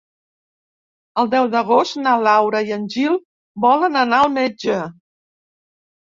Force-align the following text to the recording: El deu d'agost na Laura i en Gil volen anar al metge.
El 1.23 1.27
deu 1.33 1.49
d'agost 1.55 1.99
na 2.05 2.13
Laura 2.27 2.61
i 2.69 2.73
en 2.77 2.87
Gil 2.93 3.17
volen 3.65 3.99
anar 4.05 4.23
al 4.23 4.33
metge. 4.39 4.79